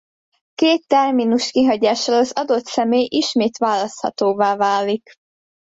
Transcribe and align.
Két 0.55 0.87
terminus 0.87 1.51
kihagyással 1.51 2.13
az 2.15 2.31
adott 2.31 2.65
személy 2.65 3.07
ismét 3.09 3.57
választhatóvá 3.57 4.55
válik. 4.55 5.11